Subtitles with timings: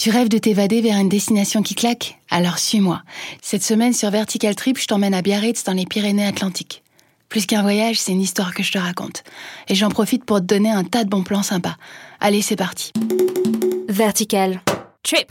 [0.00, 2.18] Tu rêves de t'évader vers une destination qui claque?
[2.30, 3.02] Alors suis-moi.
[3.42, 6.82] Cette semaine sur Vertical Trip, je t'emmène à Biarritz dans les Pyrénées-Atlantiques.
[7.28, 9.24] Plus qu'un voyage, c'est une histoire que je te raconte.
[9.68, 11.76] Et j'en profite pour te donner un tas de bons plans sympas.
[12.18, 12.92] Allez, c'est parti.
[13.90, 14.62] Vertical
[15.02, 15.30] Trip.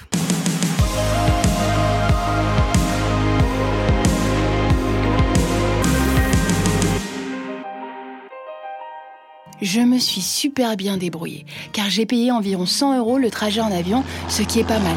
[9.62, 13.72] Je me suis super bien débrouillée, car j'ai payé environ 100 euros le trajet en
[13.72, 14.96] avion, ce qui est pas mal.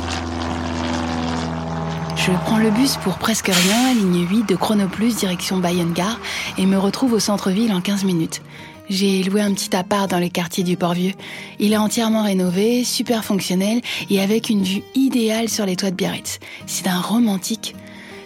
[2.16, 6.20] Je prends le bus pour presque rien, ligne 8 de Chronoplus direction Bayonne-Gare,
[6.58, 8.42] et me retrouve au centre-ville en 15 minutes.
[8.88, 11.14] J'ai loué un petit appart dans le quartier du Port-Vieux.
[11.58, 15.96] Il est entièrement rénové, super fonctionnel et avec une vue idéale sur les toits de
[15.96, 16.38] Biarritz.
[16.66, 17.74] C'est un romantique.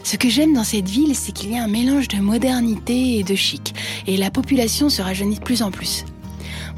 [0.03, 3.23] Ce que j'aime dans cette ville, c'est qu'il y a un mélange de modernité et
[3.23, 3.75] de chic,
[4.07, 6.05] et la population se rajeunit de plus en plus.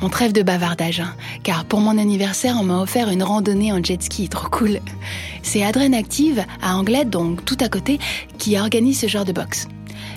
[0.01, 3.83] Mon trêve de bavardage, hein, car pour mon anniversaire, on m'a offert une randonnée en
[3.83, 4.81] jet ski, trop cool.
[5.43, 7.99] C'est Adrène Active, à Anglette, donc tout à côté,
[8.39, 9.67] qui organise ce genre de box.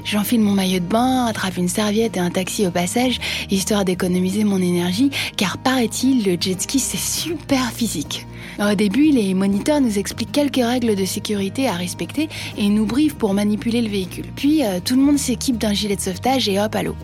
[0.04, 3.20] J'enfile mon maillot de bain, attrape une serviette et un taxi au passage,
[3.50, 8.28] histoire d'économiser mon énergie, car paraît-il, le jet ski c'est super physique.
[8.60, 13.16] Au début, les moniteurs nous expliquent quelques règles de sécurité à respecter et nous briefent
[13.16, 14.26] pour manipuler le véhicule.
[14.36, 16.96] Puis euh, tout le monde s'équipe d'un gilet de sauvetage et hop à l'eau.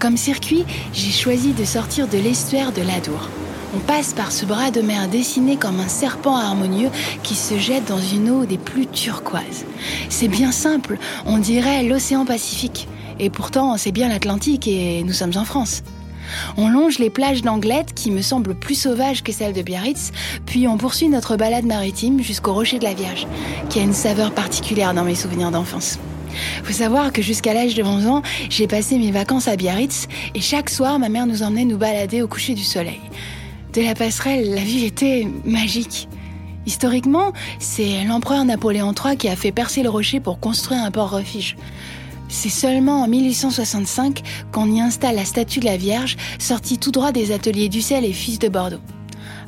[0.00, 3.28] Comme circuit, j'ai choisi de sortir de l'estuaire de l'Adour.
[3.76, 6.88] On passe par ce bras de mer dessiné comme un serpent harmonieux
[7.22, 9.66] qui se jette dans une eau des plus turquoises.
[10.08, 12.88] C'est bien simple, on dirait l'océan Pacifique.
[13.18, 15.82] Et pourtant, c'est bien l'Atlantique et nous sommes en France.
[16.56, 20.12] On longe les plages d'Anglette qui me semblent plus sauvages que celles de Biarritz,
[20.46, 23.26] puis on poursuit notre balade maritime jusqu'au rocher de la Vierge,
[23.68, 25.98] qui a une saveur particulière dans mes souvenirs d'enfance.
[26.64, 30.40] Faut savoir que jusqu'à l'âge de 11 ans, j'ai passé mes vacances à Biarritz et
[30.40, 33.00] chaque soir, ma mère nous emmenait nous balader au coucher du soleil.
[33.72, 36.08] De la passerelle, la vie était magique.
[36.66, 41.56] Historiquement, c'est l'empereur Napoléon III qui a fait percer le rocher pour construire un port-refuge.
[42.28, 44.22] C'est seulement en 1865
[44.52, 48.12] qu'on y installe la statue de la Vierge, sortie tout droit des ateliers Dussel et
[48.12, 48.80] Fils de Bordeaux.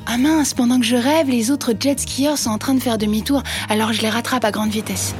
[0.05, 2.97] Ah mince, pendant que je rêve, les autres jet skieurs sont en train de faire
[2.97, 5.15] demi-tour, alors je les rattrape à grande vitesse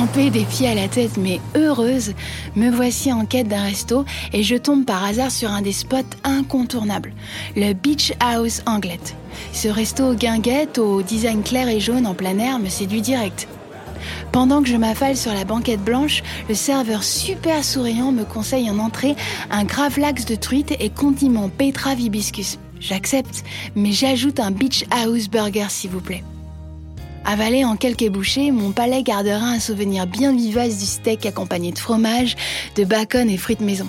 [0.00, 2.14] trempée des pieds à la tête mais heureuse,
[2.56, 5.98] me voici en quête d'un resto et je tombe par hasard sur un des spots
[6.24, 7.12] incontournables,
[7.54, 9.14] le Beach House Anglette.
[9.52, 13.46] Ce resto guinguette au design clair et jaune en plein air me séduit direct.
[14.32, 18.78] Pendant que je m'affale sur la banquette blanche, le serveur super souriant me conseille en
[18.78, 19.16] entrée
[19.50, 22.58] un gravlax de truite et condiment Petra Vibiscus.
[22.80, 23.44] J'accepte,
[23.76, 26.24] mais j'ajoute un Beach House Burger s'il vous plaît.
[27.30, 31.78] Avalé en quelques bouchées, mon palais gardera un souvenir bien vivace du steak accompagné de
[31.78, 32.34] fromage,
[32.74, 33.86] de bacon et frites maison.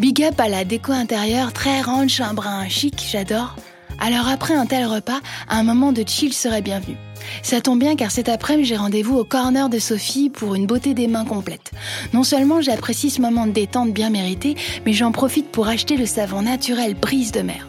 [0.00, 3.54] Big up à la déco intérieure très ranch, un brin chic, j'adore.
[4.00, 6.96] Alors après un tel repas, un moment de chill serait bienvenu.
[7.44, 10.92] Ça tombe bien car cet après-midi j'ai rendez-vous au corner de Sophie pour une beauté
[10.92, 11.70] des mains complète.
[12.12, 16.06] Non seulement j'apprécie ce moment de détente bien mérité, mais j'en profite pour acheter le
[16.06, 17.68] savon naturel brise de mer.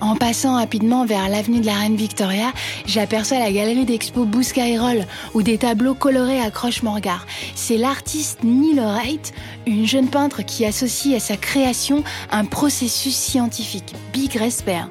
[0.00, 2.52] En passant rapidement vers l'avenue de la Reine Victoria,
[2.86, 5.04] j'aperçois la galerie d'expo Bouscaïrol
[5.34, 7.26] où des tableaux colorés accrochent mon regard.
[7.56, 9.32] C'est l'artiste Neil Wright,
[9.66, 13.94] une jeune peintre qui associe à sa création un processus scientifique.
[14.12, 14.82] Big respect.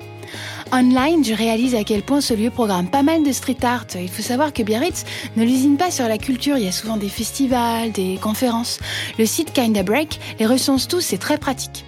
[0.74, 3.86] Online, je réalise à quel point ce lieu programme pas mal de street art.
[3.96, 5.06] Il faut savoir que Biarritz
[5.38, 8.80] ne l'usine pas sur la culture, il y a souvent des festivals, des conférences.
[9.18, 11.86] Le site Kinda Break les recense tous, c'est très pratique.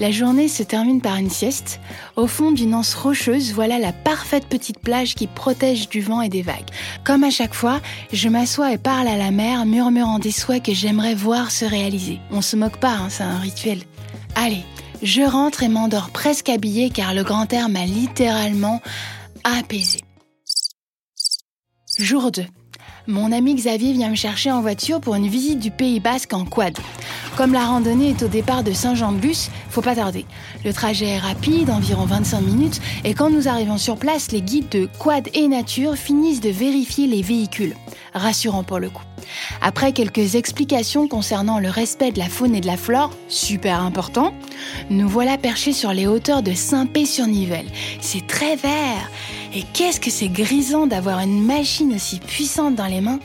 [0.00, 1.78] La journée se termine par une sieste.
[2.16, 6.30] Au fond d'une anse rocheuse, voilà la parfaite petite plage qui protège du vent et
[6.30, 6.70] des vagues.
[7.04, 10.72] Comme à chaque fois, je m'assois et parle à la mer, murmurant des souhaits que
[10.72, 12.18] j'aimerais voir se réaliser.
[12.30, 13.80] On se moque pas, hein, c'est un rituel.
[14.36, 14.64] Allez,
[15.02, 18.80] je rentre et m'endors presque habillée car le grand air m'a littéralement
[19.44, 20.00] apaisé.
[21.98, 22.46] Jour 2.
[23.06, 26.46] Mon ami Xavier vient me chercher en voiture pour une visite du Pays Basque en
[26.46, 26.78] quad.
[27.40, 30.26] Comme la randonnée est au départ de Saint-Jean-de-Luz, faut pas tarder.
[30.62, 34.68] Le trajet est rapide, environ 25 minutes, et quand nous arrivons sur place, les guides
[34.68, 37.74] de Quad et Nature finissent de vérifier les véhicules.
[38.12, 39.04] Rassurant pour le coup.
[39.62, 44.34] Après quelques explications concernant le respect de la faune et de la flore, super important,
[44.90, 47.68] nous voilà perchés sur les hauteurs de Saint-Pé-sur-Nivelle.
[48.02, 49.10] C'est très vert.
[49.54, 53.18] Et qu'est-ce que c'est grisant d'avoir une machine aussi puissante dans les mains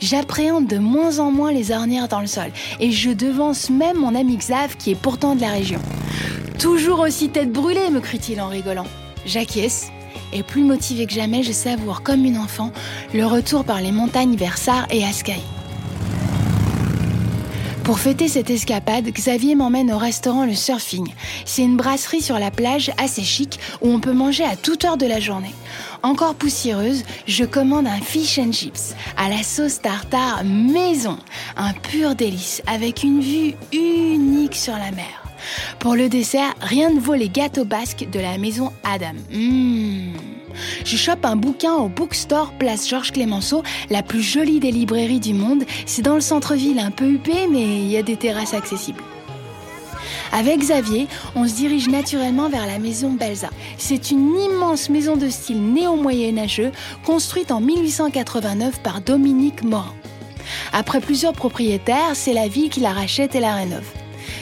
[0.00, 2.50] J'appréhende de moins en moins les ornières dans le sol
[2.80, 5.80] et je devance même mon ami Xav qui est pourtant de la région.
[6.58, 8.86] Toujours aussi tête brûlée, me crie-t-il en rigolant.
[9.26, 9.90] J'acquiesce
[10.32, 12.72] et plus motivé que jamais, je savoure comme une enfant
[13.14, 15.40] le retour par les montagnes vers Sar et Ascaï.
[17.88, 21.08] Pour fêter cette escapade, Xavier m'emmène au restaurant Le Surfing.
[21.46, 24.98] C'est une brasserie sur la plage assez chic où on peut manger à toute heure
[24.98, 25.54] de la journée.
[26.02, 31.18] Encore poussiéreuse, je commande un fish and chips à la sauce tartare maison,
[31.56, 35.24] un pur délice avec une vue unique sur la mer.
[35.78, 39.14] Pour le dessert, rien ne vaut les gâteaux basques de la maison Adam.
[39.32, 40.37] Mmh.
[40.84, 45.34] Je chope un bouquin au Bookstore Place Georges Clémenceau, la plus jolie des librairies du
[45.34, 45.64] monde.
[45.86, 49.02] C'est dans le centre-ville, un peu huppé, mais il y a des terrasses accessibles.
[50.32, 53.48] Avec Xavier, on se dirige naturellement vers la maison Belza.
[53.78, 56.72] C'est une immense maison de style néo-moyenâgeux
[57.04, 59.94] construite en 1889 par Dominique Morin.
[60.72, 63.88] Après plusieurs propriétaires, c'est la ville qui la rachète et la rénove.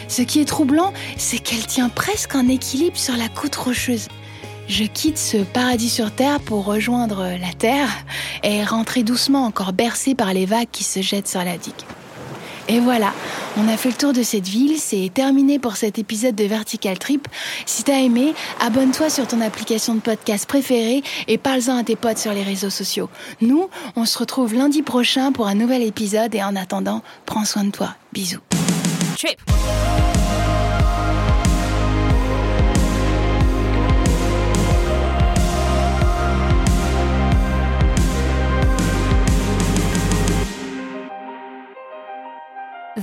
[0.08, 4.08] Ce qui est troublant, c'est qu'elle tient presque en équilibre sur la côte rocheuse.
[4.68, 7.88] Je quitte ce paradis sur Terre pour rejoindre la Terre
[8.42, 11.74] et rentrer doucement encore bercé par les vagues qui se jettent sur la digue.
[12.68, 13.12] Et voilà,
[13.56, 16.98] on a fait le tour de cette ville, c'est terminé pour cet épisode de Vertical
[16.98, 17.28] Trip.
[17.64, 22.18] Si t'as aimé, abonne-toi sur ton application de podcast préférée et parle-en à tes potes
[22.18, 23.08] sur les réseaux sociaux.
[23.40, 27.62] Nous, on se retrouve lundi prochain pour un nouvel épisode et en attendant, prends soin
[27.62, 27.94] de toi.
[28.12, 28.40] Bisous.
[29.16, 29.40] Trip.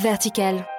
[0.03, 0.72] Vertical.